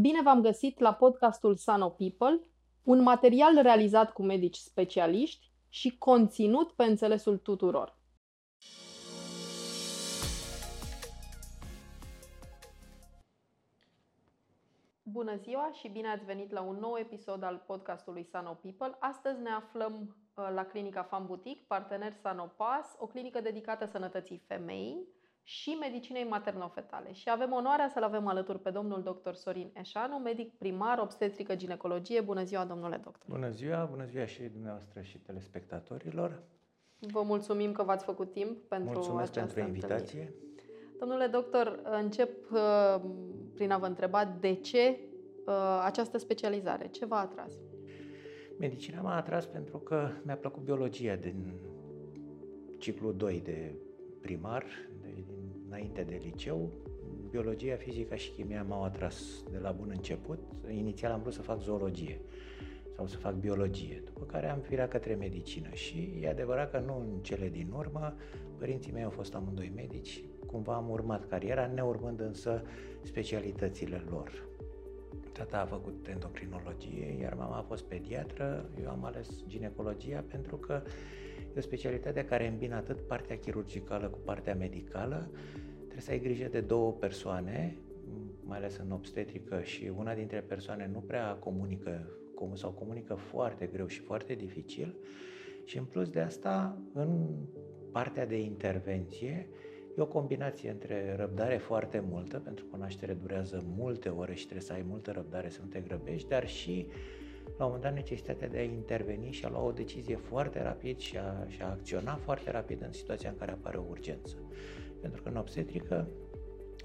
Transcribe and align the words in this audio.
Bine 0.00 0.22
v-am 0.22 0.40
găsit 0.40 0.78
la 0.78 0.94
podcastul 0.94 1.56
Sano 1.56 1.88
People, 1.88 2.40
un 2.82 3.02
material 3.02 3.62
realizat 3.62 4.12
cu 4.12 4.22
medici 4.22 4.56
specialiști 4.56 5.50
și 5.68 5.98
conținut 5.98 6.72
pe 6.72 6.84
înțelesul 6.84 7.38
tuturor. 7.38 7.98
Bună 15.02 15.36
ziua 15.36 15.70
și 15.72 15.88
bine 15.88 16.08
ați 16.08 16.24
venit 16.24 16.50
la 16.50 16.60
un 16.60 16.76
nou 16.80 16.96
episod 16.98 17.42
al 17.42 17.62
podcastului 17.66 18.24
Sano 18.24 18.58
People. 18.62 18.96
Astăzi 18.98 19.40
ne 19.40 19.50
aflăm 19.50 20.16
uh, 20.36 20.48
la 20.54 20.64
clinica 20.64 21.02
Fan 21.02 21.26
Boutique, 21.26 21.64
partener 21.66 22.12
Sanopas, 22.12 22.86
o 22.98 23.06
clinică 23.06 23.40
dedicată 23.40 23.86
sănătății 23.86 24.42
femeii 24.46 25.14
și 25.48 25.76
medicinei 25.80 26.24
materno-fetale. 26.24 27.12
Și 27.12 27.30
avem 27.30 27.52
onoarea 27.52 27.88
să-l 27.88 28.02
avem 28.02 28.26
alături 28.26 28.58
pe 28.58 28.70
domnul 28.70 29.02
dr. 29.02 29.32
Sorin 29.32 29.70
Eșanu, 29.72 30.16
medic 30.16 30.52
primar, 30.58 30.98
obstetrică, 30.98 31.54
ginecologie. 31.54 32.20
Bună 32.20 32.44
ziua, 32.44 32.64
domnule 32.64 33.00
doctor! 33.04 33.26
Bună 33.28 33.50
ziua, 33.50 33.84
bună 33.84 34.04
ziua 34.04 34.26
și 34.26 34.42
dumneavoastră 34.42 35.00
și 35.00 35.18
telespectatorilor! 35.18 36.42
Vă 36.98 37.22
mulțumim 37.22 37.72
că 37.72 37.82
v-ați 37.82 38.04
făcut 38.04 38.32
timp 38.32 38.68
pentru 38.68 38.92
Mulțumesc 38.92 39.30
această 39.30 39.54
pentru 39.54 39.74
invitație. 39.74 40.20
Întâlnire. 40.20 40.44
Domnule 40.98 41.26
doctor, 41.26 41.80
încep 41.84 42.50
uh, 42.50 43.00
prin 43.54 43.70
a 43.70 43.78
vă 43.78 43.86
întreba 43.86 44.36
de 44.40 44.54
ce 44.54 44.98
uh, 45.46 45.82
această 45.84 46.18
specializare? 46.18 46.88
Ce 46.88 47.04
v-a 47.04 47.20
atras? 47.20 47.52
Medicina 48.58 49.00
m-a 49.00 49.16
atras 49.16 49.46
pentru 49.46 49.78
că 49.78 50.08
mi-a 50.22 50.36
plăcut 50.36 50.62
biologia 50.62 51.14
din 51.14 51.52
ciclul 52.78 53.16
2 53.16 53.40
de 53.40 53.74
primar, 54.26 54.64
de, 55.02 55.24
înainte 55.66 56.02
de 56.02 56.20
liceu. 56.24 56.70
Biologia, 57.30 57.76
fizica 57.76 58.14
și 58.16 58.30
chimia 58.30 58.62
m-au 58.62 58.84
atras 58.84 59.42
de 59.50 59.58
la 59.58 59.70
bun 59.70 59.92
început. 59.96 60.38
Inițial 60.70 61.12
am 61.12 61.20
vrut 61.20 61.32
să 61.32 61.42
fac 61.42 61.60
zoologie 61.60 62.20
sau 62.96 63.06
să 63.06 63.16
fac 63.16 63.34
biologie, 63.34 64.02
după 64.04 64.24
care 64.24 64.50
am 64.50 64.58
firat 64.58 64.88
către 64.88 65.14
medicină 65.14 65.68
și 65.72 66.18
e 66.20 66.28
adevărat 66.28 66.70
că 66.70 66.78
nu 66.78 66.98
în 66.98 67.22
cele 67.22 67.48
din 67.48 67.72
urmă, 67.76 68.14
părinții 68.58 68.92
mei 68.92 69.02
au 69.02 69.10
fost 69.10 69.34
amândoi 69.34 69.72
medici, 69.74 70.24
cumva 70.46 70.74
am 70.74 70.90
urmat 70.90 71.28
cariera, 71.28 71.66
neurmând 71.66 72.20
însă 72.20 72.62
specialitățile 73.02 74.02
lor. 74.10 74.44
Tata 75.32 75.60
a 75.60 75.66
făcut 75.66 76.06
endocrinologie, 76.10 77.16
iar 77.20 77.34
mama 77.34 77.56
a 77.56 77.62
fost 77.68 77.84
pediatră, 77.84 78.70
eu 78.82 78.88
am 78.88 79.04
ales 79.04 79.28
ginecologia 79.46 80.24
pentru 80.28 80.56
că 80.56 80.82
e 81.56 81.58
o 81.58 81.62
specialitate 81.62 82.24
care 82.24 82.46
îmbină 82.46 82.74
atât 82.74 83.00
partea 83.00 83.38
chirurgicală 83.38 84.08
cu 84.08 84.18
partea 84.18 84.54
medicală, 84.54 85.30
trebuie 85.78 86.00
să 86.00 86.10
ai 86.10 86.20
grijă 86.20 86.48
de 86.48 86.60
două 86.60 86.92
persoane, 86.92 87.76
mai 88.42 88.56
ales 88.56 88.76
în 88.76 88.90
obstetrică 88.90 89.60
și 89.62 89.92
una 89.96 90.14
dintre 90.14 90.40
persoane 90.40 90.90
nu 90.92 90.98
prea 90.98 91.34
comunică 91.34 92.10
sau 92.52 92.70
comunică 92.70 93.14
foarte 93.14 93.66
greu 93.66 93.86
și 93.86 94.00
foarte 94.00 94.34
dificil. 94.34 94.96
Și 95.64 95.78
în 95.78 95.84
plus 95.84 96.08
de 96.10 96.20
asta, 96.20 96.78
în 96.92 97.26
partea 97.92 98.26
de 98.26 98.40
intervenție, 98.40 99.48
E 99.98 100.02
o 100.02 100.06
combinație 100.06 100.70
între 100.70 101.14
răbdare 101.16 101.56
foarte 101.56 102.04
multă, 102.10 102.38
pentru 102.38 102.64
că 102.64 102.70
o 102.74 102.78
naștere 102.78 103.12
durează 103.12 103.64
multe 103.76 104.08
ore 104.08 104.34
și 104.34 104.44
trebuie 104.44 104.66
să 104.66 104.72
ai 104.72 104.84
multă 104.88 105.10
răbdare 105.10 105.48
să 105.48 105.60
nu 105.62 105.68
te 105.68 105.80
grăbești, 105.80 106.28
dar 106.28 106.48
și 106.48 106.86
la 107.56 107.64
un 107.64 107.70
moment 107.70 107.82
dat 107.82 107.94
necesitatea 107.94 108.48
de 108.48 108.58
a 108.58 108.62
interveni 108.62 109.30
și 109.30 109.44
a 109.44 109.48
lua 109.48 109.62
o 109.62 109.72
decizie 109.72 110.16
foarte 110.16 110.62
rapid 110.62 110.98
și 110.98 111.16
a, 111.18 111.48
și 111.48 111.62
a 111.62 111.70
acționa 111.70 112.14
foarte 112.14 112.50
rapid 112.50 112.82
în 112.82 112.92
situația 112.92 113.30
în 113.30 113.36
care 113.36 113.50
apare 113.50 113.76
o 113.76 113.84
urgență. 113.90 114.36
Pentru 115.00 115.22
că 115.22 115.28
în 115.28 115.36
obstetrică 115.36 116.08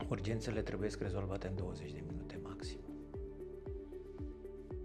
urgențele 0.09 0.61
trebuie 0.61 0.89
să 0.89 0.97
rezolvate 1.01 1.47
în 1.47 1.55
20 1.55 1.91
de 1.91 2.03
minute 2.07 2.39
maxim. 2.43 2.79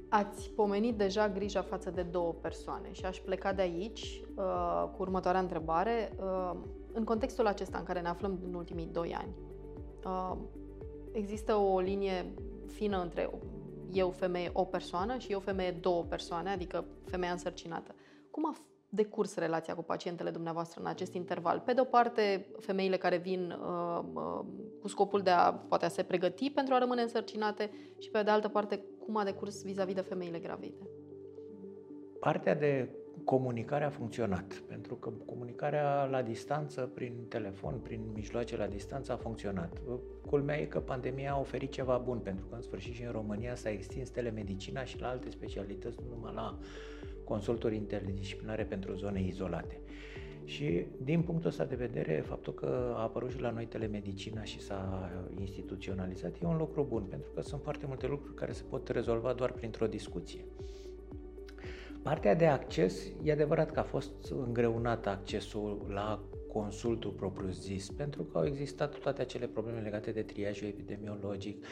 Ați 0.09 0.51
pomenit 0.51 0.97
deja 0.97 1.29
grija 1.29 1.63
față 1.63 1.91
de 1.91 2.03
două 2.03 2.33
persoane 2.33 2.93
și 2.93 3.05
aș 3.05 3.19
pleca 3.19 3.53
de 3.53 3.63
aici 3.63 4.23
uh, 4.37 4.89
cu 4.97 5.03
următoarea 5.03 5.41
întrebare. 5.41 6.13
Uh, 6.21 6.53
în 6.93 7.05
contextul 7.05 7.47
acesta 7.47 7.79
în 7.79 7.85
care 7.85 8.01
ne 8.01 8.09
aflăm 8.09 8.41
în 8.45 8.55
ultimii 8.55 8.89
doi 8.93 9.15
ani, 9.15 9.35
uh, 10.05 10.37
există 11.13 11.55
o 11.55 11.81
linie 11.81 12.27
fină 12.67 13.03
între 13.03 13.31
eu, 13.93 14.11
femeie, 14.11 14.51
o 14.53 14.65
persoană 14.65 15.19
și 15.19 15.33
eu, 15.33 15.41
femeie, 15.41 15.71
două 15.71 16.03
persoane, 16.03 16.51
adică 16.51 16.85
femeia 17.05 17.33
însărcinată. 17.33 17.95
Cum 18.31 18.47
a 18.47 18.57
decurs 18.89 19.37
relația 19.37 19.75
cu 19.75 19.83
pacientele 19.83 20.31
dumneavoastră 20.31 20.81
în 20.81 20.87
acest 20.87 21.15
interval? 21.15 21.63
Pe 21.65 21.73
de 21.73 21.81
o 21.81 21.85
parte, 21.85 22.47
femeile 22.59 22.97
care 22.97 23.17
vin 23.17 23.51
uh, 23.51 24.05
uh, 24.15 24.45
cu 24.81 24.89
scopul 24.89 25.21
de 25.21 25.31
a 25.31 25.53
poate 25.53 25.85
a 25.85 25.89
se 25.89 26.03
pregăti 26.03 26.51
pentru 26.51 26.75
a 26.75 26.79
rămâne 26.79 27.03
însărcinate 27.03 27.71
și 27.99 28.11
pe 28.11 28.23
de 28.23 28.31
altă 28.31 28.49
parte, 28.49 28.85
cum 29.05 29.17
a 29.17 29.25
decurs 29.25 29.65
vis-a-vis 29.65 29.95
de 29.95 30.01
femeile 30.01 30.39
gravide? 30.39 30.89
Partea 32.21 32.55
de 32.55 32.89
comunicare 33.25 33.85
a 33.85 33.91
funcționat, 33.91 34.63
pentru 34.67 34.95
că 34.95 35.11
comunicarea 35.27 36.05
la 36.05 36.23
distanță, 36.23 36.91
prin 36.95 37.13
telefon, 37.29 37.79
prin 37.83 38.01
mijloace 38.15 38.57
la 38.57 38.67
distanță 38.67 39.13
a 39.13 39.17
funcționat. 39.17 39.81
Culmea 40.27 40.61
e 40.61 40.65
că 40.65 40.81
pandemia 40.81 41.33
a 41.33 41.41
oferit 41.41 41.71
ceva 41.71 41.97
bun, 41.97 42.19
pentru 42.19 42.47
că 42.47 42.55
în 42.55 42.63
sfârșit 42.63 42.95
și 42.95 43.03
în 43.03 43.11
România 43.11 43.55
s-a 43.55 43.71
extins 43.71 44.11
telemedicina 44.11 44.85
și 44.85 45.01
la 45.01 45.09
alte 45.09 45.31
specialități, 45.31 45.99
nu 46.03 46.15
numai 46.15 46.33
la 46.35 46.59
consulturi 47.25 47.77
interdisciplinare 47.77 48.65
pentru 48.65 48.95
zone 48.95 49.23
izolate. 49.23 49.81
Și 50.45 50.87
din 51.03 51.23
punctul 51.23 51.49
ăsta 51.49 51.65
de 51.65 51.75
vedere, 51.75 52.25
faptul 52.27 52.55
că 52.55 52.93
a 52.97 53.03
apărut 53.03 53.31
și 53.31 53.41
la 53.41 53.51
noi 53.51 53.67
telemedicina 53.67 54.43
și 54.43 54.61
s-a 54.61 55.11
instituționalizat 55.39 56.35
e 56.43 56.47
un 56.47 56.57
lucru 56.57 56.87
bun, 56.89 57.03
pentru 57.03 57.31
că 57.35 57.41
sunt 57.41 57.63
foarte 57.63 57.87
multe 57.87 58.07
lucruri 58.07 58.35
care 58.35 58.53
se 58.53 58.63
pot 58.69 58.89
rezolva 58.89 59.33
doar 59.33 59.53
printr-o 59.53 59.87
discuție. 59.87 60.45
Partea 62.07 62.35
de 62.35 62.47
acces, 62.47 63.13
e 63.23 63.33
adevărat 63.33 63.71
că 63.71 63.79
a 63.79 63.83
fost 63.83 64.33
îngreunat 64.47 65.07
accesul 65.07 65.87
la 65.89 66.23
consultul 66.53 67.11
propriu-zis, 67.11 67.91
pentru 67.91 68.23
că 68.23 68.39
au 68.39 68.47
existat 68.47 68.99
toate 68.99 69.21
acele 69.21 69.47
probleme 69.47 69.81
legate 69.81 70.11
de 70.11 70.23
triajul 70.23 70.67
epidemiologic, 70.67 71.65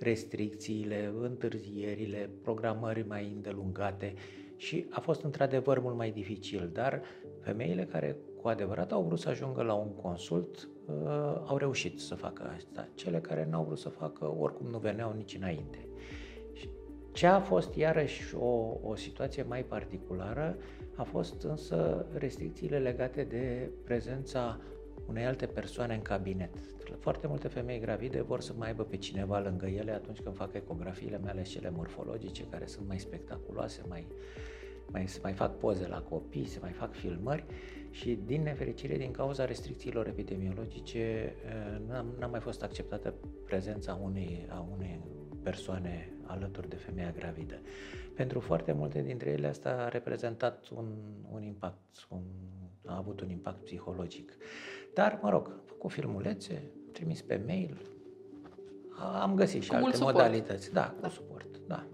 restricțiile, 0.00 1.12
întârzierile, 1.20 2.30
programări 2.42 3.06
mai 3.08 3.32
îndelungate 3.34 4.14
și 4.56 4.86
a 4.90 5.00
fost 5.00 5.22
într-adevăr 5.22 5.78
mult 5.78 5.96
mai 5.96 6.10
dificil, 6.10 6.70
dar 6.72 7.02
femeile 7.40 7.84
care 7.84 8.16
cu 8.42 8.48
adevărat 8.48 8.92
au 8.92 9.02
vrut 9.02 9.18
să 9.18 9.28
ajungă 9.28 9.62
la 9.62 9.74
un 9.74 9.94
consult 9.94 10.68
uh, 10.86 11.42
au 11.44 11.56
reușit 11.56 12.00
să 12.00 12.14
facă 12.14 12.52
asta. 12.56 12.88
Cele 12.94 13.20
care 13.20 13.46
n-au 13.50 13.64
vrut 13.64 13.78
să 13.78 13.88
facă 13.88 14.34
oricum 14.38 14.66
nu 14.66 14.78
veneau 14.78 15.12
nici 15.16 15.34
înainte. 15.34 15.86
Ce 17.12 17.26
a 17.26 17.40
fost 17.40 17.74
iarăși 17.74 18.34
o, 18.36 18.78
o 18.82 18.94
situație 18.94 19.42
mai 19.42 19.62
particulară 19.62 20.56
a 20.94 21.02
fost 21.02 21.42
însă 21.42 22.06
restricțiile 22.14 22.78
legate 22.78 23.22
de 23.22 23.70
prezența 23.84 24.60
unei 25.08 25.24
alte 25.24 25.46
persoane 25.46 25.94
în 25.94 26.02
cabinet. 26.02 26.50
Foarte 26.98 27.26
multe 27.26 27.48
femei 27.48 27.80
gravide 27.80 28.22
vor 28.22 28.40
să 28.40 28.52
mai 28.56 28.68
aibă 28.68 28.82
pe 28.82 28.96
cineva 28.96 29.40
lângă 29.40 29.66
ele 29.66 29.92
atunci 29.92 30.20
când 30.20 30.36
fac 30.36 30.54
ecografiile, 30.54 31.18
mai 31.18 31.30
ales 31.30 31.48
cele 31.48 31.70
morfologice, 31.70 32.44
care 32.50 32.66
sunt 32.66 32.86
mai 32.86 32.98
spectaculoase, 32.98 33.82
mai, 33.88 34.06
mai, 34.86 35.08
se 35.08 35.18
mai 35.22 35.32
fac 35.32 35.58
poze 35.58 35.86
la 35.86 36.00
copii, 36.00 36.46
se 36.46 36.58
mai 36.60 36.72
fac 36.72 36.92
filmări 36.92 37.44
și 37.90 38.18
din 38.26 38.42
nefericire, 38.42 38.96
din 38.96 39.10
cauza 39.10 39.44
restricțiilor 39.44 40.06
epidemiologice, 40.06 40.98
eh, 40.98 41.80
n-a, 41.88 42.04
n-a 42.18 42.26
mai 42.26 42.40
fost 42.40 42.62
acceptată 42.62 43.14
prezența 43.46 44.00
unei, 44.02 44.46
a 44.48 44.68
unei 44.76 45.00
persoane 45.42 46.12
alături 46.32 46.68
de 46.68 46.76
femeia 46.76 47.10
gravidă. 47.10 47.60
Pentru 48.14 48.40
foarte 48.40 48.72
multe 48.72 49.02
dintre 49.02 49.30
ele 49.30 49.46
asta 49.46 49.70
a 49.70 49.88
reprezentat 49.88 50.68
un, 50.76 50.86
un 51.32 51.42
impact, 51.42 52.06
un, 52.08 52.20
a 52.84 52.96
avut 52.96 53.20
un 53.20 53.30
impact 53.30 53.64
psihologic. 53.64 54.32
Dar, 54.94 55.18
mă 55.22 55.30
rog, 55.30 55.60
cu 55.78 55.88
filmulețe, 55.88 56.70
trimis 56.92 57.22
pe 57.22 57.42
mail, 57.46 57.80
am 59.20 59.34
găsit 59.34 59.62
și 59.62 59.68
cu 59.68 59.74
alte 59.74 59.96
suport. 59.96 60.14
modalități. 60.14 60.72
Da, 60.72 60.94
Da. 61.00 61.06
cu 61.08 61.12
suport, 61.12 61.60
da. 61.66 61.86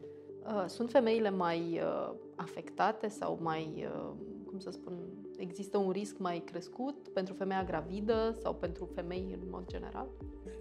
Uh, 0.44 0.64
Sunt 0.66 0.90
femeile 0.90 1.30
mai 1.30 1.80
uh, 1.82 2.14
afectate 2.36 3.08
sau 3.08 3.38
mai, 3.42 3.86
uh, 3.94 4.10
cum 4.46 4.58
să 4.58 4.70
spun, 4.70 4.92
există 5.38 5.78
un 5.78 5.90
risc 5.90 6.18
mai 6.18 6.42
crescut 6.44 7.08
pentru 7.08 7.34
femeia 7.34 7.64
gravidă 7.64 8.36
sau 8.42 8.54
pentru 8.54 8.90
femei 8.94 9.38
în 9.40 9.48
mod 9.50 9.66
general? 9.66 10.08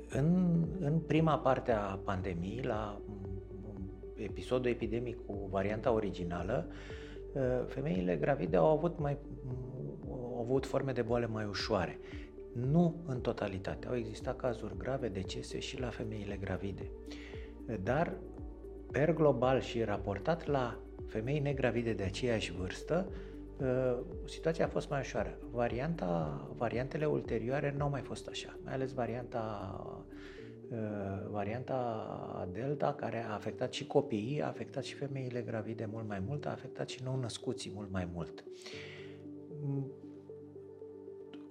În, 0.09 0.57
în 0.79 0.99
prima 0.99 1.39
parte 1.39 1.71
a 1.71 1.99
pandemiei, 2.03 2.61
la 2.61 3.01
mm, 3.05 3.26
episodul 4.17 4.71
epidemic 4.71 5.25
cu 5.25 5.47
varianta 5.51 5.91
originală, 5.91 6.67
uh, 7.33 7.41
femeile 7.67 8.15
gravide 8.15 8.57
au 8.57 8.67
avut, 8.67 8.99
mai, 8.99 9.17
mm, 9.45 10.11
au 10.11 10.39
avut 10.41 10.65
forme 10.65 10.91
de 10.91 11.01
boală 11.01 11.29
mai 11.31 11.45
ușoare. 11.45 11.99
Nu 12.53 12.95
în 13.07 13.21
totalitate. 13.21 13.87
Au 13.87 13.95
existat 13.95 14.35
cazuri 14.35 14.77
grave, 14.77 15.07
decese 15.07 15.59
și 15.59 15.79
la 15.79 15.89
femeile 15.89 16.37
gravide. 16.41 16.91
Dar, 17.83 18.13
per 18.91 19.13
global 19.13 19.59
și 19.59 19.83
raportat 19.83 20.47
la 20.47 20.79
femei 21.07 21.39
negravide 21.39 21.93
de 21.93 22.03
aceeași 22.03 22.51
vârstă, 22.51 23.09
uh, 23.57 23.97
situația 24.25 24.65
a 24.65 24.67
fost 24.67 24.89
mai 24.89 24.99
ușoară. 24.99 25.37
Varianta, 25.51 26.41
variantele 26.55 27.05
ulterioare 27.05 27.73
nu 27.77 27.83
au 27.83 27.89
mai 27.89 28.01
fost 28.01 28.27
așa, 28.27 28.57
mai 28.63 28.73
ales 28.73 28.93
varianta 28.93 29.75
varianta 31.29 32.49
Delta, 32.51 32.93
care 32.93 33.25
a 33.29 33.33
afectat 33.33 33.73
și 33.73 33.87
copiii, 33.87 34.41
a 34.41 34.47
afectat 34.47 34.83
și 34.83 34.93
femeile 34.93 35.41
gravide 35.41 35.89
mult 35.91 36.07
mai 36.07 36.19
mult, 36.27 36.45
a 36.45 36.49
afectat 36.49 36.89
și 36.89 37.03
nou-născuții 37.03 37.71
mult 37.75 37.91
mai 37.91 38.09
mult. 38.13 38.43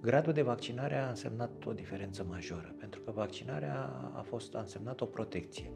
Gradul 0.01 0.33
de 0.33 0.41
vaccinare 0.41 0.95
a 0.95 1.09
însemnat 1.09 1.65
o 1.65 1.73
diferență 1.73 2.25
majoră, 2.29 2.75
pentru 2.79 3.01
că 3.01 3.11
vaccinarea 3.11 4.11
a 4.13 4.21
fost 4.21 4.55
a 4.55 4.59
însemnat 4.59 5.01
o 5.01 5.05
protecție. 5.05 5.71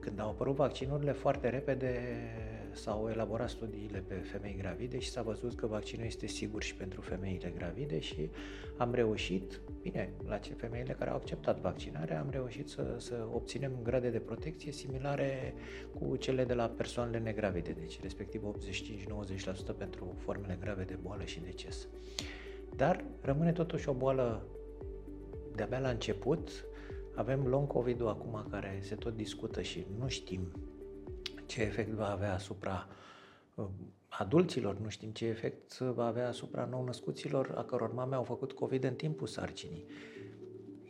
Când 0.00 0.20
au 0.20 0.28
apărut 0.28 0.54
vaccinurile, 0.54 1.12
foarte 1.12 1.48
repede 1.48 2.00
s-au 2.72 3.08
elaborat 3.10 3.50
studiile 3.50 4.04
pe 4.06 4.14
femei 4.14 4.56
gravide 4.58 4.98
și 4.98 5.10
s-a 5.10 5.22
văzut 5.22 5.54
că 5.54 5.66
vaccinul 5.66 6.06
este 6.06 6.26
sigur 6.26 6.62
și 6.62 6.74
pentru 6.74 7.00
femeile 7.00 7.52
gravide 7.56 7.98
și 7.98 8.30
am 8.76 8.94
reușit, 8.94 9.60
bine, 9.82 10.12
la 10.26 10.38
ce 10.38 10.54
femeile 10.54 10.92
care 10.92 11.10
au 11.10 11.16
acceptat 11.16 11.60
vaccinarea, 11.60 12.20
am 12.20 12.30
reușit 12.30 12.68
să, 12.68 12.94
să 12.98 13.26
obținem 13.32 13.72
grade 13.82 14.10
de 14.10 14.18
protecție 14.18 14.72
similare 14.72 15.54
cu 15.98 16.16
cele 16.16 16.44
de 16.44 16.54
la 16.54 16.68
persoanele 16.68 17.18
negravide, 17.18 17.72
deci 17.72 18.00
respectiv 18.00 18.42
85-90% 19.72 19.76
pentru 19.78 20.14
formele 20.18 20.58
grave 20.60 20.84
de 20.84 20.98
boală 21.02 21.24
și 21.24 21.40
deces. 21.40 21.88
Dar 22.76 23.04
rămâne 23.20 23.52
totuși 23.52 23.88
o 23.88 23.92
boală 23.92 24.46
de-abia 25.54 25.78
la 25.78 25.88
început, 25.88 26.64
avem 27.14 27.46
long 27.46 27.66
COVID-ul 27.66 28.08
acum 28.08 28.46
care 28.50 28.78
se 28.82 28.94
tot 28.94 29.16
discută 29.16 29.62
și 29.62 29.86
nu 29.98 30.08
știm 30.08 30.40
ce 31.52 31.62
efect 31.62 31.90
va 31.90 32.10
avea 32.10 32.34
asupra 32.34 32.88
uh, 33.54 33.64
adulților, 34.08 34.78
nu 34.78 34.88
știm 34.88 35.10
ce 35.10 35.26
efect 35.26 35.78
va 35.78 36.06
avea 36.06 36.28
asupra 36.28 36.64
nou-născuților 36.70 37.54
a 37.56 37.62
căror 37.62 37.92
mame 37.92 38.14
au 38.14 38.22
făcut 38.22 38.52
COVID 38.52 38.84
în 38.84 38.94
timpul 38.94 39.26
sarcinii. 39.26 39.84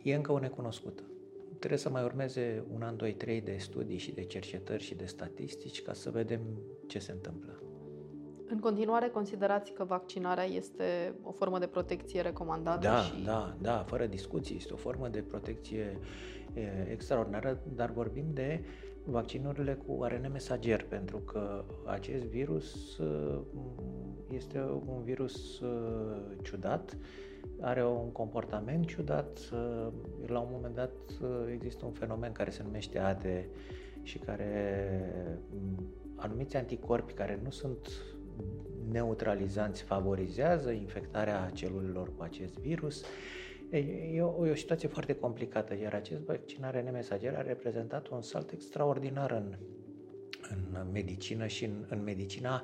E 0.03 0.15
încă 0.15 0.31
o 0.31 0.39
necunoscută. 0.39 1.03
Trebuie 1.57 1.79
să 1.79 1.89
mai 1.89 2.03
urmeze 2.03 2.63
un 2.73 2.81
an, 2.81 2.97
doi, 2.97 3.13
trei 3.13 3.41
de 3.41 3.55
studii 3.59 3.97
și 3.97 4.11
de 4.11 4.23
cercetări 4.23 4.83
și 4.83 4.95
de 4.95 5.05
statistici 5.05 5.81
ca 5.81 5.93
să 5.93 6.09
vedem 6.09 6.41
ce 6.87 6.99
se 6.99 7.11
întâmplă. 7.11 7.61
În 8.47 8.59
continuare, 8.59 9.09
considerați 9.09 9.71
că 9.71 9.83
vaccinarea 9.83 10.43
este 10.43 11.15
o 11.23 11.31
formă 11.31 11.59
de 11.59 11.67
protecție 11.67 12.21
recomandată? 12.21 12.87
Da, 12.87 13.01
și... 13.01 13.23
da, 13.23 13.57
da, 13.61 13.83
fără 13.87 14.05
discuții. 14.05 14.55
Este 14.55 14.73
o 14.73 14.77
formă 14.77 15.07
de 15.07 15.21
protecție 15.21 15.99
e, 16.53 16.87
extraordinară, 16.91 17.59
dar 17.75 17.91
vorbim 17.91 18.25
de 18.33 18.63
vaccinurile 19.05 19.73
cu 19.73 20.03
ARN 20.03 20.29
mesager, 20.31 20.83
pentru 20.83 21.17
că 21.17 21.63
acest 21.85 22.23
virus 22.23 22.99
este 24.29 24.59
un 24.85 25.03
virus 25.03 25.61
ciudat, 26.41 26.97
are 27.59 27.85
un 27.85 28.11
comportament 28.11 28.85
ciudat. 28.85 29.39
La 30.25 30.39
un 30.39 30.49
moment 30.51 30.75
dat 30.75 30.91
există 31.53 31.85
un 31.85 31.91
fenomen 31.91 32.31
care 32.31 32.49
se 32.49 32.63
numește 32.63 32.99
AD 32.99 33.25
și 34.01 34.17
care 34.17 34.99
anumiți 36.15 36.55
anticorpi 36.55 37.13
care 37.13 37.39
nu 37.43 37.49
sunt 37.49 37.87
neutralizanți 38.91 39.83
favorizează 39.83 40.71
infectarea 40.71 41.49
celulelor 41.53 42.15
cu 42.17 42.23
acest 42.23 42.59
virus. 42.59 43.03
E 43.77 44.21
o, 44.21 44.47
e 44.47 44.51
o 44.51 44.55
situație 44.55 44.87
foarte 44.87 45.15
complicată, 45.15 45.77
iar 45.81 45.93
acest 45.93 46.21
vaccinare 46.21 46.81
nemesager 46.81 47.35
a 47.35 47.41
reprezentat 47.41 48.07
un 48.07 48.21
salt 48.21 48.51
extraordinar 48.51 49.31
în, 49.31 49.55
în 50.49 50.91
medicină 50.91 51.47
și 51.47 51.65
în, 51.65 51.85
în 51.89 52.03
medicina 52.03 52.63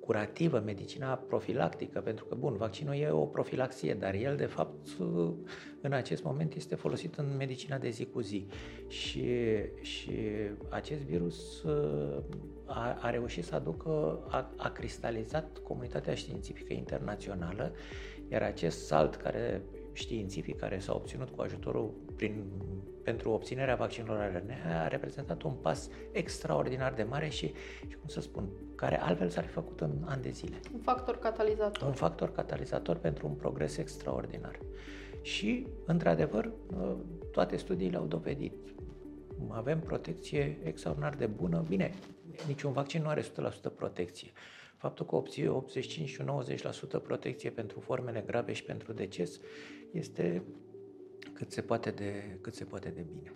curativă, 0.00 0.62
medicina 0.64 1.14
profilactică, 1.14 2.00
pentru 2.00 2.24
că, 2.24 2.34
bun, 2.34 2.56
vaccinul 2.56 2.94
e 2.94 3.10
o 3.10 3.26
profilaxie, 3.26 3.94
dar 3.94 4.14
el, 4.14 4.36
de 4.36 4.46
fapt, 4.46 4.88
în 5.80 5.92
acest 5.92 6.22
moment 6.22 6.54
este 6.54 6.74
folosit 6.74 7.14
în 7.14 7.36
medicina 7.36 7.78
de 7.78 7.88
zi 7.88 8.04
cu 8.04 8.20
zi. 8.20 8.46
Și, 8.88 9.24
și 9.80 10.12
acest 10.68 11.00
virus 11.00 11.64
a, 12.64 12.98
a 13.00 13.10
reușit 13.10 13.44
să 13.44 13.54
aducă, 13.54 14.24
a, 14.28 14.52
a 14.56 14.70
cristalizat 14.70 15.58
comunitatea 15.58 16.14
științifică 16.14 16.72
internațională, 16.72 17.72
iar 18.30 18.42
acest 18.42 18.86
salt 18.86 19.14
care 19.14 19.62
științific 19.98 20.56
care 20.56 20.78
s-a 20.78 20.94
obținut 20.94 21.28
cu 21.28 21.42
ajutorul 21.42 21.94
prin, 22.16 22.44
pentru 23.02 23.30
obținerea 23.30 23.74
vaccinurilor 23.74 24.42
RNA 24.42 24.82
a 24.82 24.88
reprezentat 24.88 25.42
un 25.42 25.52
pas 25.52 25.88
extraordinar 26.12 26.92
de 26.92 27.02
mare 27.02 27.28
și, 27.28 27.46
și 27.88 27.96
cum 28.00 28.08
să 28.08 28.20
spun, 28.20 28.48
care 28.74 29.00
altfel 29.00 29.28
s-ar 29.28 29.44
fi 29.44 29.52
făcut 29.52 29.80
în 29.80 29.90
ani 30.04 30.22
de 30.22 30.30
zile. 30.30 30.56
Un 30.74 30.80
factor 30.80 31.18
catalizator. 31.18 31.88
Un 31.88 31.94
factor 31.94 32.32
catalizator 32.32 32.96
pentru 32.96 33.26
un 33.26 33.34
progres 33.34 33.76
extraordinar. 33.76 34.58
Și, 35.22 35.66
într-adevăr, 35.86 36.50
toate 37.32 37.56
studiile 37.56 37.96
au 37.96 38.06
dovedit. 38.06 38.52
Avem 39.48 39.80
protecție 39.80 40.58
extraordinar 40.64 41.14
de 41.14 41.26
bună. 41.26 41.64
Bine, 41.68 41.94
niciun 42.46 42.72
vaccin 42.72 43.02
nu 43.02 43.08
are 43.08 43.22
100% 43.22 43.24
protecție. 43.76 44.30
Faptul 44.78 45.06
că 45.06 45.16
obții 45.16 45.46
85 45.48 46.08
și 46.08 46.22
90% 46.98 47.02
protecție 47.02 47.50
pentru 47.50 47.80
formele 47.80 48.22
grave 48.26 48.52
și 48.52 48.64
pentru 48.64 48.92
deces 48.92 49.40
este 49.90 50.44
cât 51.32 51.52
se 51.52 51.60
poate 51.60 51.90
de, 51.90 52.38
cât 52.40 52.54
se 52.54 52.64
poate 52.64 52.88
de 52.88 53.00
bine. 53.00 53.32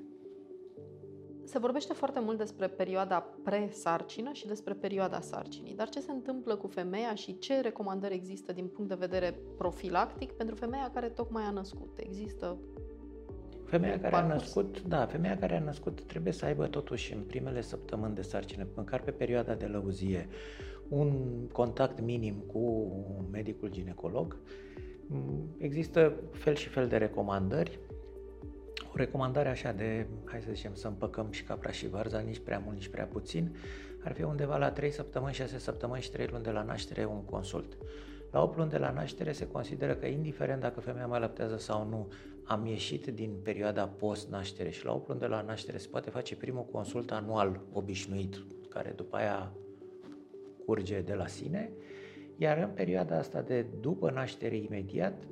Se 1.44 1.58
vorbește 1.58 1.92
foarte 1.92 2.20
mult 2.20 2.38
despre 2.38 2.68
perioada 2.68 3.20
pre-sarcină 3.44 4.32
și 4.32 4.46
despre 4.46 4.74
perioada 4.74 5.20
sarcinii, 5.20 5.74
dar 5.74 5.88
ce 5.88 6.00
se 6.00 6.10
întâmplă 6.12 6.56
cu 6.56 6.66
femeia 6.66 7.14
și 7.14 7.38
ce 7.38 7.60
recomandări 7.60 8.14
există 8.14 8.52
din 8.52 8.66
punct 8.68 8.88
de 8.88 9.06
vedere 9.06 9.38
profilactic 9.56 10.32
pentru 10.32 10.54
femeia 10.54 10.90
care 10.94 11.08
tocmai 11.08 11.42
a 11.42 11.50
născut? 11.50 11.90
Există 11.96 12.58
Femeia 13.72 14.00
care 14.00 14.16
a 14.16 14.26
născut, 14.26 14.82
da, 14.82 15.06
femeia 15.06 15.38
care 15.38 15.56
a 15.56 15.60
născut 15.60 16.02
trebuie 16.06 16.32
să 16.32 16.44
aibă 16.44 16.66
totuși 16.66 17.14
în 17.14 17.20
primele 17.20 17.60
săptămâni 17.60 18.14
de 18.14 18.22
sarcină, 18.22 18.66
măcar 18.74 19.00
pe 19.00 19.10
perioada 19.10 19.54
de 19.54 19.66
lăuzie, 19.66 20.28
un 20.88 21.10
contact 21.52 22.00
minim 22.00 22.34
cu 22.34 22.92
medicul 23.30 23.70
ginecolog. 23.70 24.36
Există 25.58 26.14
fel 26.32 26.54
și 26.54 26.68
fel 26.68 26.88
de 26.88 26.96
recomandări. 26.96 27.78
O 28.92 28.96
recomandare 28.96 29.48
așa 29.48 29.72
de, 29.72 30.06
hai 30.24 30.40
să 30.40 30.48
zicem, 30.52 30.74
să 30.74 30.86
împăcăm 30.86 31.30
și 31.30 31.44
capra 31.44 31.70
și 31.70 31.88
varza, 31.88 32.18
nici 32.18 32.38
prea 32.38 32.58
mult, 32.58 32.76
nici 32.76 32.88
prea 32.88 33.04
puțin, 33.04 33.56
ar 34.04 34.12
fi 34.12 34.22
undeva 34.22 34.56
la 34.56 34.70
3 34.70 34.90
săptămâni, 34.90 35.34
6 35.34 35.58
săptămâni 35.58 36.02
și 36.02 36.10
3 36.10 36.26
luni 36.30 36.42
de 36.42 36.50
la 36.50 36.62
naștere 36.62 37.04
un 37.04 37.24
consult. 37.24 37.76
La 38.32 38.42
8 38.42 38.56
luni 38.56 38.70
de 38.70 38.78
la 38.78 38.90
naștere 38.90 39.32
se 39.32 39.48
consideră 39.48 39.94
că 39.94 40.06
indiferent 40.06 40.60
dacă 40.60 40.80
femeia 40.80 41.06
mai 41.06 41.20
lăptează 41.20 41.56
sau 41.56 41.88
nu, 41.88 42.08
am 42.44 42.66
ieșit 42.66 43.06
din 43.06 43.30
perioada 43.42 43.86
post-naștere 43.86 44.70
și 44.70 44.84
la 44.84 44.92
8 44.92 45.08
luni 45.08 45.20
de 45.20 45.26
la 45.26 45.42
naștere 45.42 45.78
se 45.78 45.88
poate 45.90 46.10
face 46.10 46.36
primul 46.36 46.64
consult 46.72 47.10
anual 47.10 47.60
obișnuit, 47.72 48.44
care 48.68 48.92
după 48.96 49.16
aia 49.16 49.52
curge 50.66 51.00
de 51.00 51.14
la 51.14 51.26
sine, 51.26 51.70
iar 52.36 52.58
în 52.58 52.70
perioada 52.74 53.18
asta 53.18 53.40
de 53.40 53.66
după 53.80 54.10
naștere 54.10 54.56
imediat, 54.56 55.22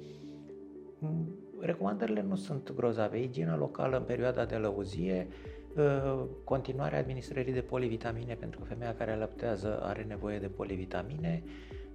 recomandările 1.60 2.22
nu 2.22 2.36
sunt 2.36 2.72
grozave. 2.72 3.22
Igiena 3.22 3.56
locală 3.56 3.96
în 3.96 4.02
perioada 4.02 4.44
de 4.44 4.56
lăuzie, 4.56 5.28
ă, 5.76 6.28
continuarea 6.44 6.98
administrării 6.98 7.52
de 7.52 7.60
polivitamine, 7.60 8.34
pentru 8.34 8.60
că 8.60 8.66
femeia 8.66 8.94
care 8.94 9.10
alăptează 9.12 9.80
are 9.82 10.02
nevoie 10.02 10.38
de 10.38 10.46
polivitamine, 10.46 11.42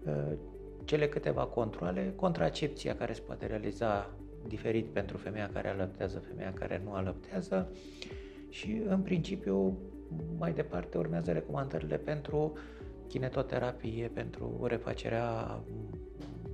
ă, 0.07 0.37
cele 0.85 1.07
câteva 1.09 1.45
controle, 1.45 2.13
contracepția 2.15 2.95
care 2.95 3.13
se 3.13 3.21
poate 3.21 3.45
realiza 3.45 4.09
diferit 4.47 4.85
pentru 4.85 5.17
femeia 5.17 5.49
care 5.53 5.67
alăptează, 5.67 6.19
femeia 6.19 6.53
care 6.53 6.81
nu 6.83 6.93
alăptează. 6.93 7.71
Și 8.49 8.81
în 8.87 9.01
principiu 9.01 9.77
mai 10.37 10.53
departe 10.53 10.97
urmează 10.97 11.31
recomandările 11.31 11.97
pentru 11.97 12.53
kinetoterapie, 13.07 14.07
pentru 14.13 14.65
refacerea 14.67 15.59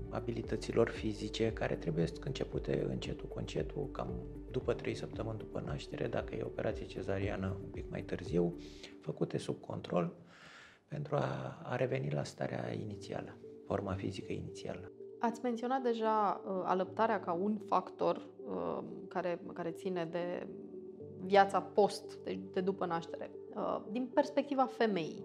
abilităților 0.09 0.89
fizice 0.89 1.53
care 1.53 1.75
trebuie 1.75 2.05
începute 2.25 2.85
încetul 2.89 3.27
cu 3.27 3.38
încetul, 3.38 3.89
cam 3.91 4.09
după 4.51 4.73
3 4.73 4.95
săptămâni 4.95 5.38
după 5.38 5.63
naștere, 5.65 6.07
dacă 6.07 6.35
e 6.35 6.43
operație 6.43 6.85
cezariană 6.85 7.57
un 7.63 7.69
pic 7.69 7.89
mai 7.89 8.01
târziu, 8.01 8.55
făcute 9.01 9.38
sub 9.38 9.59
control 9.59 10.13
pentru 10.88 11.15
a, 11.15 11.61
a 11.63 11.75
reveni 11.75 12.11
la 12.11 12.23
starea 12.23 12.73
inițială, 12.73 13.38
forma 13.72 13.94
fizică 13.94 14.32
inițială. 14.34 14.92
Ați 15.20 15.40
menționat 15.44 15.82
deja 15.82 16.42
uh, 16.46 16.62
alăptarea 16.63 17.20
ca 17.20 17.32
un 17.32 17.58
factor 17.58 18.28
uh, 18.46 18.84
care, 19.08 19.40
care 19.54 19.72
ține 19.72 20.08
de 20.12 20.48
viața 21.25 21.62
post, 21.62 22.18
de, 22.24 22.40
de 22.54 22.62
după 22.62 22.86
naștere. 22.86 23.32
Uh, 23.56 23.82
din 23.92 24.10
perspectiva 24.13 24.66
femeii, 24.66 25.24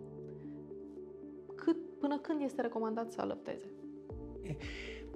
cât, 1.55 1.77
până 1.99 2.19
când 2.19 2.43
este 2.43 2.61
recomandat 2.61 3.13
să 3.13 3.21
alăpteze? 3.21 3.71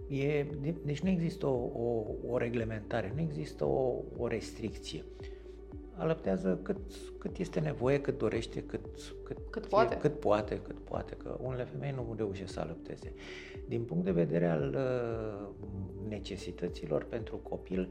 E, 0.08 0.46
deci 0.84 1.00
nu 1.00 1.08
există 1.08 1.46
o, 1.46 1.70
o, 1.74 2.04
o 2.28 2.36
reglementare, 2.36 3.12
nu 3.14 3.20
există 3.20 3.64
o, 3.64 4.02
o 4.16 4.26
restricție. 4.26 5.04
Alăptează 6.00 6.58
cât, 6.62 6.76
cât 7.18 7.38
este 7.38 7.60
nevoie, 7.60 8.00
cât 8.00 8.18
dorește, 8.18 8.62
cât, 8.62 8.80
cât, 9.24 9.36
cât 9.50 9.66
poate. 9.66 9.96
Cât 9.96 10.20
poate, 10.20 10.60
cât 10.60 10.78
poate, 10.78 11.14
că 11.14 11.38
unele 11.42 11.64
femei 11.64 11.92
nu 11.96 12.14
reușesc 12.16 12.52
să 12.52 12.60
alăpteze. 12.60 13.12
Din 13.68 13.84
punct 13.84 14.04
de 14.04 14.10
vedere 14.10 14.46
al 14.46 14.76
uh, 14.76 15.66
necesităților 16.08 17.04
pentru 17.04 17.36
copil, 17.36 17.88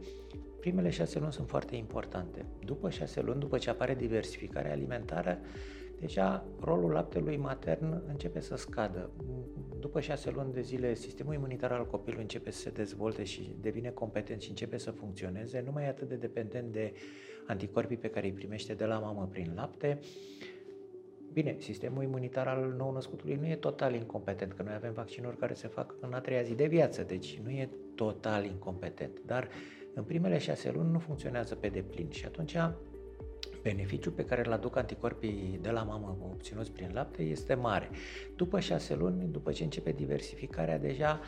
primele 0.59 0.89
șase 0.89 1.19
luni 1.19 1.31
sunt 1.31 1.47
foarte 1.47 1.75
importante. 1.75 2.45
După 2.65 2.89
șase 2.89 3.21
luni, 3.21 3.39
după 3.39 3.57
ce 3.57 3.69
apare 3.69 3.95
diversificarea 3.95 4.71
alimentară, 4.71 5.37
deja 5.99 6.45
rolul 6.59 6.91
laptelui 6.91 7.37
matern 7.37 8.01
începe 8.07 8.39
să 8.39 8.55
scadă. 8.55 9.09
După 9.79 9.99
șase 9.99 10.31
luni 10.31 10.53
de 10.53 10.61
zile, 10.61 10.93
sistemul 10.93 11.33
imunitar 11.33 11.71
al 11.71 11.87
copilului 11.87 12.21
începe 12.21 12.51
să 12.51 12.59
se 12.59 12.69
dezvolte 12.69 13.23
și 13.23 13.55
devine 13.61 13.89
competent 13.89 14.41
și 14.41 14.49
începe 14.49 14.77
să 14.77 14.91
funcționeze, 14.91 15.61
nu 15.65 15.71
mai 15.71 15.83
e 15.83 15.87
atât 15.87 16.07
de 16.07 16.15
dependent 16.15 16.71
de 16.71 16.93
anticorpii 17.47 17.97
pe 17.97 18.09
care 18.09 18.25
îi 18.25 18.33
primește 18.33 18.73
de 18.73 18.85
la 18.85 18.99
mamă 18.99 19.27
prin 19.31 19.51
lapte. 19.55 19.99
Bine, 21.33 21.55
sistemul 21.59 22.03
imunitar 22.03 22.47
al 22.47 22.73
nou-născutului 22.77 23.35
nu 23.35 23.47
e 23.47 23.55
total 23.55 23.93
incompetent, 23.93 24.53
că 24.53 24.63
noi 24.63 24.73
avem 24.73 24.93
vaccinuri 24.93 25.37
care 25.37 25.53
se 25.53 25.67
fac 25.67 25.95
în 25.99 26.13
a 26.13 26.19
treia 26.19 26.41
zi 26.41 26.55
de 26.55 26.67
viață, 26.67 27.03
deci 27.03 27.39
nu 27.43 27.49
e 27.49 27.69
total 27.95 28.45
incompetent, 28.45 29.21
dar 29.25 29.49
în 29.93 30.03
primele 30.03 30.37
șase 30.37 30.71
luni 30.71 30.91
nu 30.91 30.99
funcționează 30.99 31.55
pe 31.55 31.67
deplin 31.67 32.09
și 32.09 32.25
atunci 32.25 32.55
beneficiul 33.61 34.11
pe 34.11 34.25
care 34.25 34.45
îl 34.45 34.51
aduc 34.51 34.75
anticorpii 34.75 35.59
de 35.61 35.69
la 35.69 35.83
mamă 35.83 36.17
obținuți 36.31 36.71
prin 36.71 36.89
lapte 36.93 37.21
este 37.21 37.53
mare. 37.53 37.89
După 38.35 38.59
șase 38.59 38.95
luni, 38.95 39.27
după 39.31 39.51
ce 39.51 39.63
începe 39.63 39.91
diversificarea, 39.91 40.77
deja 40.79 41.19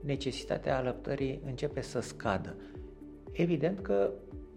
necesitatea 0.00 0.76
alăptării 0.76 1.40
începe 1.44 1.80
să 1.80 2.00
scadă. 2.00 2.56
Evident 3.32 3.80
că 3.80 4.10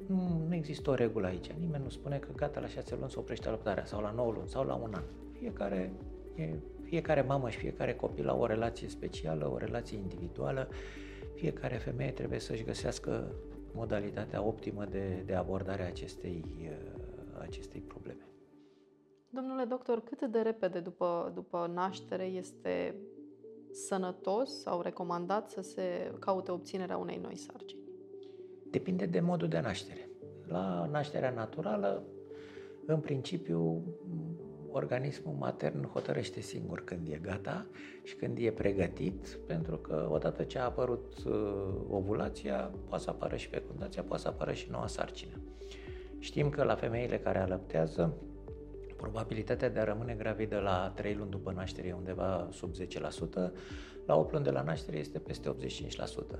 nu, 0.07 0.45
nu 0.47 0.55
există 0.55 0.89
o 0.89 0.93
regulă 0.93 1.27
aici. 1.27 1.51
Nimeni 1.59 1.83
nu 1.83 1.89
spune 1.89 2.17
că 2.17 2.27
gata, 2.35 2.59
la 2.59 2.67
șase 2.67 2.95
luni 2.95 3.09
se 3.09 3.19
oprește 3.19 3.47
alăptarea 3.47 3.85
sau 3.85 4.01
la 4.01 4.11
9 4.11 4.31
luni 4.31 4.47
sau 4.47 4.65
la 4.65 4.73
un 4.73 4.93
an. 4.93 5.03
Fiecare, 5.39 5.91
e, 6.35 6.49
fiecare 6.83 7.21
mamă 7.21 7.49
și 7.49 7.57
fiecare 7.57 7.93
copil 7.93 8.29
au 8.29 8.41
o 8.41 8.45
relație 8.45 8.87
specială, 8.87 9.51
o 9.51 9.57
relație 9.57 9.97
individuală. 9.97 10.69
Fiecare 11.35 11.75
femeie 11.75 12.11
trebuie 12.11 12.39
să-și 12.39 12.63
găsească 12.63 13.31
modalitatea 13.73 14.43
optimă 14.43 14.85
de, 14.85 15.23
de 15.25 15.33
abordare 15.33 15.83
a 15.83 15.87
acestei, 15.87 16.43
acestei 17.39 17.81
probleme. 17.81 18.27
Domnule 19.29 19.63
doctor, 19.63 20.01
cât 20.01 20.31
de 20.31 20.39
repede 20.39 20.79
după, 20.79 21.31
după 21.35 21.71
naștere 21.73 22.23
este 22.23 22.95
sănătos 23.71 24.61
sau 24.61 24.81
recomandat 24.81 25.49
să 25.49 25.61
se 25.61 26.13
caute 26.19 26.51
obținerea 26.51 26.97
unei 26.97 27.19
noi 27.21 27.35
sarcini? 27.35 27.81
Depinde 28.69 29.05
de 29.05 29.19
modul 29.19 29.47
de 29.47 29.59
naștere. 29.59 30.09
La 30.47 30.87
nașterea 30.91 31.29
naturală, 31.31 32.03
în 32.85 32.99
principiu, 32.99 33.83
organismul 34.71 35.35
matern 35.39 35.85
hotărăște 35.85 36.39
singur 36.41 36.83
când 36.83 37.07
e 37.07 37.19
gata 37.21 37.65
și 38.03 38.15
când 38.15 38.37
e 38.37 38.51
pregătit, 38.51 39.27
pentru 39.47 39.77
că 39.77 40.09
odată 40.11 40.43
ce 40.43 40.59
a 40.59 40.63
apărut 40.63 41.13
uh, 41.25 41.33
ovulația, 41.89 42.71
poate 42.87 43.03
să 43.03 43.09
apară 43.09 43.35
și 43.35 43.47
fecundația, 43.47 44.03
poate 44.03 44.21
să 44.21 44.27
apară 44.27 44.51
și 44.51 44.67
noua 44.71 44.87
sarcină. 44.87 45.41
Știm 46.19 46.49
că 46.49 46.63
la 46.63 46.75
femeile 46.75 47.19
care 47.19 47.39
alăptează, 47.39 48.13
probabilitatea 48.97 49.69
de 49.69 49.79
a 49.79 49.83
rămâne 49.83 50.13
gravidă 50.13 50.59
la 50.59 50.91
3 50.95 51.13
luni 51.13 51.29
după 51.29 51.51
naștere 51.51 51.87
e 51.87 51.93
undeva 51.93 52.47
sub 52.51 52.71
10%, 52.73 53.51
la 54.05 54.15
8 54.15 54.31
luni 54.31 54.43
de 54.43 54.49
la 54.49 54.61
naștere 54.61 54.97
este 54.97 55.19
peste 55.19 55.55
85%. 56.35 56.39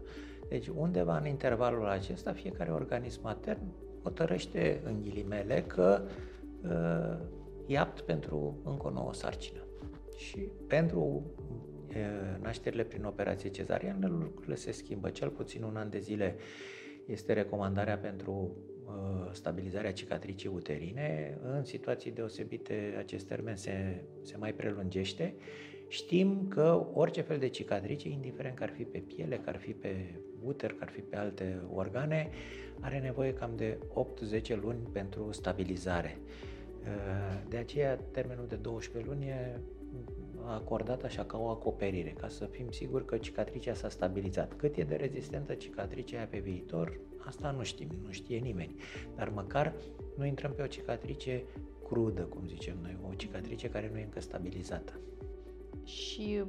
Deci 0.50 0.68
undeva 0.68 1.18
în 1.18 1.26
intervalul 1.26 1.88
acesta, 1.88 2.34
fiecare 2.34 2.72
organism 2.72 3.20
matern 3.24 3.62
hotărăște 4.04 4.82
în 4.86 5.02
ghilimele 5.02 5.64
că 5.68 6.02
uh, 6.64 7.18
e 7.70 7.78
apt 7.78 8.02
pentru 8.02 8.62
încă 8.64 8.88
o 8.88 8.90
nouă 8.90 9.14
sarcină. 9.14 9.60
Și 10.18 10.40
pentru 10.68 11.00
uh, 11.00 12.42
nașterile 12.42 12.84
prin 12.84 13.04
operație 13.04 13.50
cezariană 13.50 14.08
lucrurile 14.08 14.56
se 14.56 14.72
schimbă. 14.72 15.10
Cel 15.10 15.30
puțin 15.30 15.64
un 15.64 15.76
an 15.76 15.90
de 15.90 16.00
zile 16.00 16.36
este 17.06 17.34
recomandarea 17.34 17.98
pentru 17.98 18.52
uh, 18.86 19.30
stabilizarea 19.32 19.94
cicatricii 19.94 20.50
uterine. 20.54 21.38
În 21.44 21.64
situații 21.64 22.12
deosebite 22.12 22.96
acest 22.98 23.28
termen 23.28 23.56
se, 23.56 24.04
se 24.22 24.38
mai 24.38 24.54
prelungește 24.54 25.36
Știm 25.92 26.48
că 26.48 26.86
orice 26.94 27.22
fel 27.22 27.38
de 27.38 27.48
cicatrice, 27.48 28.10
indiferent 28.10 28.56
că 28.56 28.64
ar 28.64 28.70
fi 28.70 28.84
pe 28.84 28.98
piele, 28.98 29.38
că 29.38 29.50
ar 29.50 29.58
fi 29.58 29.72
pe 29.72 30.16
uter, 30.44 30.72
că 30.72 30.78
ar 30.80 30.90
fi 30.90 31.00
pe 31.00 31.16
alte 31.16 31.62
organe, 31.74 32.30
are 32.80 33.00
nevoie 33.00 33.34
cam 33.34 33.52
de 33.56 33.78
8-10 34.54 34.60
luni 34.62 34.80
pentru 34.92 35.32
stabilizare. 35.32 36.18
De 37.50 37.58
aceea, 37.58 37.98
termenul 38.12 38.46
de 38.48 38.56
12 38.56 39.12
luni 39.12 39.26
e 39.26 39.60
acordat 40.46 41.04
așa 41.04 41.26
ca 41.26 41.38
o 41.38 41.48
acoperire, 41.48 42.10
ca 42.10 42.28
să 42.28 42.46
fim 42.46 42.72
siguri 42.72 43.06
că 43.06 43.18
cicatricea 43.18 43.74
s-a 43.74 43.90
stabilizat. 43.90 44.54
Cât 44.54 44.76
e 44.76 44.84
de 44.84 44.96
rezistentă 44.96 45.54
cicatricea 45.54 46.18
aia 46.18 46.28
pe 46.30 46.40
viitor, 46.40 47.00
asta 47.18 47.52
nu 47.52 47.64
știm, 47.64 47.90
nu 48.06 48.12
știe 48.12 48.38
nimeni. 48.38 48.76
Dar 49.16 49.30
măcar 49.30 49.74
nu 50.18 50.26
intrăm 50.26 50.52
pe 50.52 50.62
o 50.62 50.68
cicatrice 50.68 51.44
crudă, 51.88 52.22
cum 52.22 52.48
zicem 52.48 52.78
noi, 52.82 52.98
o 53.10 53.14
cicatrice 53.16 53.70
care 53.70 53.90
nu 53.92 53.98
e 53.98 54.04
încă 54.04 54.20
stabilizată 54.20 55.00
și 55.90 56.44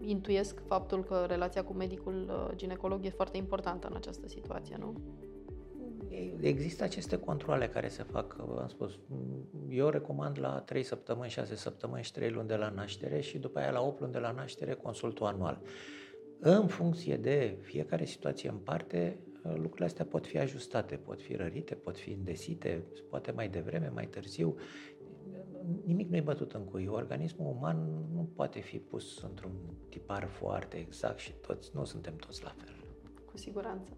intuiesc 0.00 0.62
faptul 0.66 1.04
că 1.04 1.24
relația 1.28 1.64
cu 1.64 1.72
medicul 1.72 2.26
uh, 2.28 2.56
ginecolog 2.56 3.04
e 3.04 3.10
foarte 3.10 3.36
importantă 3.36 3.86
în 3.90 3.96
această 3.96 4.28
situație, 4.28 4.76
nu? 4.78 4.94
Există 6.40 6.84
aceste 6.84 7.16
controle 7.18 7.68
care 7.68 7.88
se 7.88 8.02
fac, 8.02 8.36
am 8.38 8.68
spus, 8.68 8.98
eu 9.68 9.88
recomand 9.88 10.38
la 10.40 10.60
3 10.60 10.82
săptămâni, 10.82 11.30
6 11.30 11.54
săptămâni 11.54 12.02
și 12.02 12.12
3 12.12 12.30
luni 12.30 12.48
de 12.48 12.56
la 12.56 12.68
naștere 12.68 13.20
și 13.20 13.38
după 13.38 13.58
aia 13.58 13.70
la 13.70 13.82
8 13.82 14.00
luni 14.00 14.12
de 14.12 14.18
la 14.18 14.30
naștere 14.30 14.72
consultul 14.72 15.26
anual. 15.26 15.60
În 16.38 16.66
funcție 16.66 17.16
de 17.16 17.58
fiecare 17.60 18.04
situație 18.04 18.48
în 18.48 18.56
parte, 18.56 19.18
lucrurile 19.42 19.84
astea 19.84 20.04
pot 20.04 20.26
fi 20.26 20.38
ajustate, 20.38 20.96
pot 20.96 21.22
fi 21.22 21.34
rărite, 21.36 21.74
pot 21.74 21.98
fi 21.98 22.10
îndesite, 22.10 22.84
poate 23.10 23.30
mai 23.30 23.48
devreme, 23.48 23.90
mai 23.94 24.06
târziu 24.06 24.56
nimic 25.84 26.08
nu 26.08 26.16
e 26.16 26.20
bătut 26.20 26.52
în 26.52 26.64
cui. 26.64 26.86
Organismul 26.86 27.54
uman 27.56 27.76
nu 28.14 28.28
poate 28.34 28.60
fi 28.60 28.78
pus 28.78 29.22
într-un 29.22 29.52
tipar 29.88 30.26
foarte 30.26 30.76
exact 30.76 31.18
și 31.18 31.32
toți 31.32 31.70
nu 31.74 31.84
suntem 31.84 32.16
toți 32.16 32.42
la 32.42 32.54
fel. 32.58 32.74
Cu 33.24 33.36
siguranță. 33.36 33.92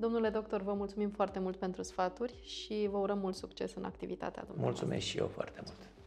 Domnule 0.00 0.28
doctor, 0.28 0.62
vă 0.62 0.72
mulțumim 0.72 1.10
foarte 1.10 1.38
mult 1.38 1.56
pentru 1.56 1.82
sfaturi 1.82 2.34
și 2.44 2.88
vă 2.90 2.96
urăm 2.98 3.18
mult 3.18 3.34
succes 3.34 3.74
în 3.74 3.84
activitatea 3.84 4.42
dumneavoastră. 4.46 4.84
Mulțumesc 4.86 5.10
și 5.12 5.18
eu 5.18 5.26
foarte 5.26 5.62
mult. 5.64 5.97